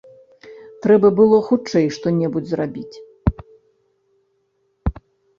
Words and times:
Трэба 0.83 1.07
было 1.19 1.37
хутчэй 1.47 1.85
што-небудзь 1.97 2.49
зрабіць. 2.53 2.95